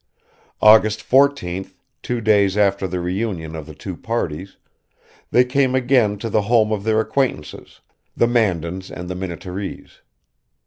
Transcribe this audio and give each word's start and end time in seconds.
August 0.63 1.07
14th, 1.07 1.73
two 2.01 2.21
days 2.21 2.57
after 2.57 2.87
the 2.87 2.99
reunion 2.99 3.55
of 3.55 3.67
the 3.67 3.75
two 3.75 3.95
parties, 3.95 4.57
they 5.29 5.45
came 5.45 5.75
again 5.75 6.17
to 6.17 6.27
the 6.27 6.41
home 6.41 6.71
of 6.71 6.83
their 6.83 6.99
acquaintances, 6.99 7.81
the 8.17 8.25
Mandans 8.25 8.89
and 8.89 9.07
the 9.07 9.15
Minnetarees. 9.15 10.01